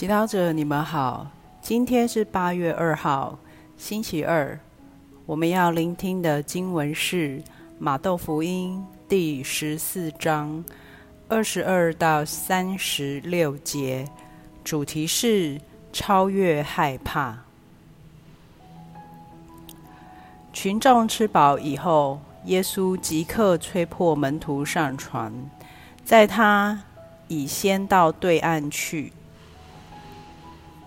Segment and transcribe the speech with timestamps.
[0.00, 1.26] 祈祷者，你们好。
[1.60, 3.38] 今天是八月二号，
[3.76, 4.58] 星期二。
[5.26, 7.38] 我们要聆听的经文是
[7.78, 10.64] 《马窦福音》第十四章
[11.28, 14.08] 二十二到三十六节，
[14.64, 15.60] 主题是
[15.92, 17.40] 超越害怕。
[20.50, 25.30] 群众吃饱以后，耶稣即刻催迫门徒上船，
[26.02, 26.84] 在他
[27.28, 29.12] 已先到对岸去。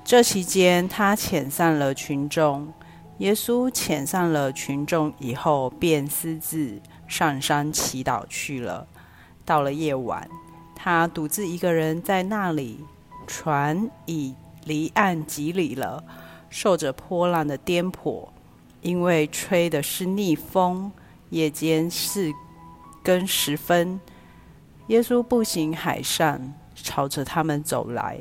[0.05, 2.73] 这期间，他遣散了群众。
[3.20, 8.85] 耶稣遣散了群众以后，便私自上山祈祷去了。
[9.45, 10.29] 到了夜晚，
[10.76, 12.84] 他独自一个人在那里。
[13.26, 14.35] 船已
[14.66, 16.04] 离岸几里了，
[16.49, 18.27] 受着波浪的颠簸，
[18.81, 20.91] 因为吹的是逆风。
[21.29, 22.31] 夜间四
[23.01, 23.99] 更时分，
[24.88, 28.20] 耶稣步行海上，朝着他们走来。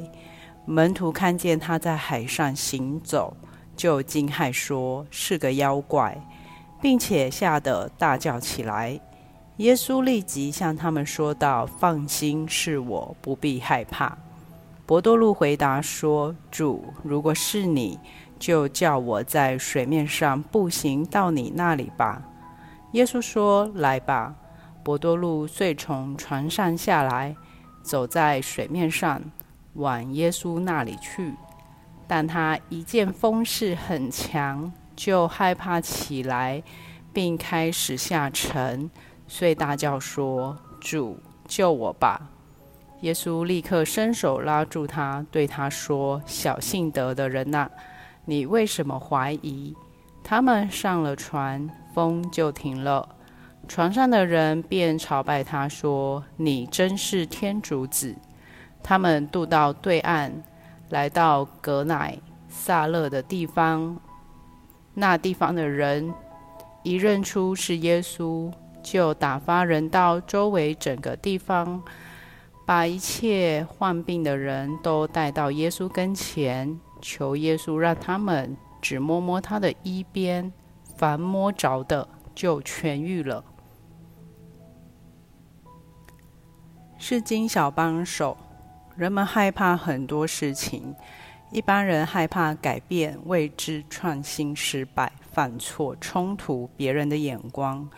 [0.65, 3.37] 门徒看见他在海上行走，
[3.77, 6.17] 就惊骇说是个妖怪，
[6.81, 9.01] 并且吓得大叫起来。
[9.57, 14.17] 耶稣立即向他们说道：“放心，是我，不必害怕。”
[14.87, 17.99] 伯多禄回答说：“主，如果是你，
[18.39, 22.23] 就叫我在水面上步行到你那里吧。”
[22.93, 24.35] 耶稣说：“来吧。”
[24.85, 27.37] 伯多禄遂从船上下来，
[27.83, 29.21] 走在水面上。
[29.75, 31.35] 往耶稣那里去，
[32.07, 36.63] 但他一见风势很强，就害怕起来，
[37.13, 38.91] 并开始下沉，
[39.27, 42.29] 遂大叫说：“主，救我吧！”
[43.01, 47.69] 耶稣立刻伸手拉住他，对他说：“小信德的人呐，
[48.27, 49.75] 你为什么怀疑？”
[50.23, 53.09] 他们上了船，风就停了，
[53.67, 58.15] 船上的人便朝拜他说：“你真是天主子。”
[58.83, 60.33] 他们渡到对岸，
[60.91, 63.97] 来到格乃萨勒的地方。
[64.95, 66.13] 那地方的人
[66.83, 71.83] 一认出是耶稣，就打发人到周围整个地方，
[72.67, 80.53] 把一切患病的人都带到耶稣跟前，求耶稣让他们只摸摸他的衣边，
[80.97, 83.45] 凡摸着的就痊愈了。
[86.99, 88.37] 是金小帮手。
[89.03, 90.95] 人们害怕很多事情，
[91.51, 97.91] 一般人害怕改变、未知、创新、失败、犯错、冲突、别人的眼光、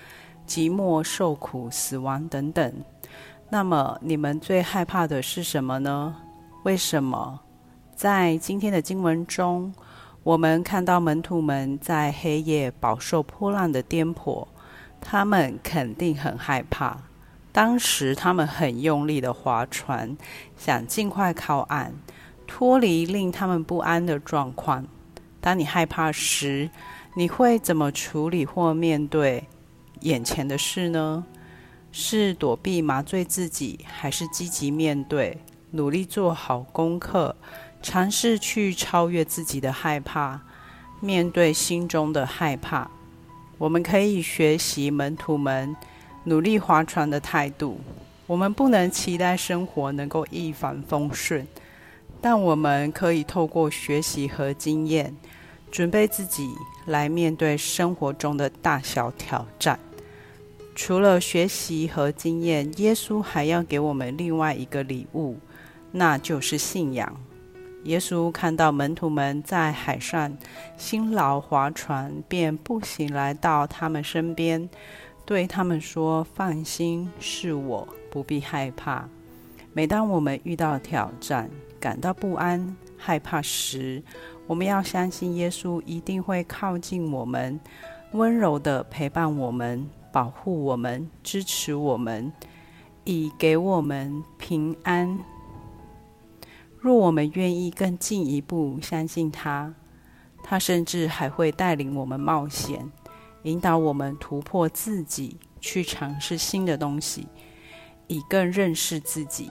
[0.48, 2.72] 寂寞、受苦、死亡等等。
[3.50, 6.16] 那么，你们最害怕的是什么呢？
[6.62, 7.38] 为什么？
[7.94, 9.74] 在今天的经文中，
[10.22, 14.48] 我们看到门徒们在黑夜饱受波浪的颠簸，
[15.02, 16.96] 他们肯定很害怕。
[17.54, 20.16] 当时他们很用力的划船，
[20.56, 21.92] 想尽快靠岸，
[22.48, 24.84] 脱离令他们不安的状况。
[25.40, 26.68] 当你害怕时，
[27.14, 29.46] 你会怎么处理或面对
[30.00, 31.24] 眼前的事呢？
[31.92, 35.40] 是躲避麻醉自己，还是积极面对，
[35.70, 37.36] 努力做好功课，
[37.80, 40.40] 尝试去超越自己的害怕，
[40.98, 42.90] 面对心中的害怕？
[43.58, 45.76] 我们可以学习门徒们。
[46.24, 47.78] 努力划船的态度，
[48.26, 51.46] 我们不能期待生活能够一帆风顺，
[52.20, 55.14] 但我们可以透过学习和经验，
[55.70, 56.48] 准备自己
[56.86, 59.78] 来面对生活中的大小挑战。
[60.74, 65.36] 除了学习和经验，耶稣还要给我们另外一个礼物，
[65.92, 67.14] 那就是信仰。
[67.84, 70.34] 耶稣看到门徒们在海上
[70.78, 74.68] 辛劳划船，便步行来到他们身边。
[75.26, 79.08] 对他们说：“放心，是我，不必害怕。”
[79.72, 84.02] 每当我们遇到挑战、感到不安、害怕时，
[84.46, 87.58] 我们要相信耶稣一定会靠近我们，
[88.12, 92.32] 温柔的陪伴我们，保护我们，支持我们，
[93.04, 95.18] 以给我们平安。
[96.78, 99.74] 若我们愿意更进一步相信他，
[100.42, 102.92] 他甚至还会带领我们冒险。
[103.44, 107.28] 引导我们突破自己，去尝试新的东西，
[108.06, 109.50] 以更认识自己。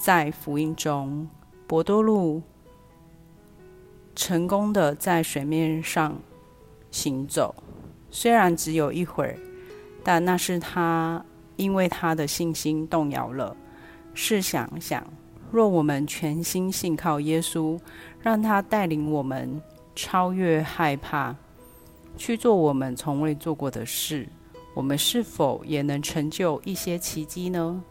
[0.00, 1.28] 在福音中，
[1.66, 2.42] 博多禄
[4.16, 6.16] 成功的在水面上
[6.90, 7.54] 行走，
[8.10, 9.38] 虽然只有一会儿，
[10.02, 11.24] 但那是他
[11.56, 13.56] 因为他的信心动摇了。
[14.14, 15.02] 试想想，
[15.50, 17.80] 若我们全心信靠耶稣，
[18.20, 19.60] 让他带领我们
[19.94, 21.34] 超越害怕。
[22.16, 24.28] 去做我们从未做过的事，
[24.74, 27.82] 我们是否也能成就一些奇迹呢？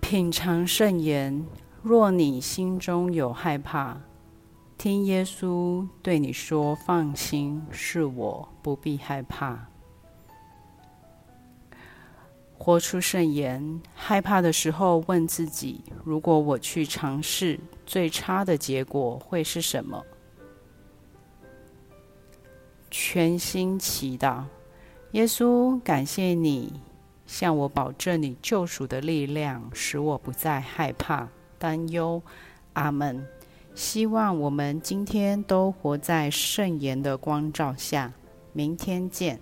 [0.00, 1.44] 品尝圣言。
[1.82, 4.00] 若你心中有害怕，
[4.78, 9.66] 听耶稣对你说：“放心，是我，不必害怕。”
[12.56, 13.82] 活出圣言。
[13.94, 20.02] 害怕的时候，问自己：如果我去尝试，最差的结果会是什么？
[22.96, 24.44] 全心祈祷，
[25.10, 26.80] 耶稣，感谢你
[27.26, 32.22] 向我保证你救赎的力量，使我不再害怕、担忧。
[32.74, 33.26] 阿门。
[33.74, 38.12] 希望我们今天都活在圣言的光照下。
[38.52, 39.40] 明天见。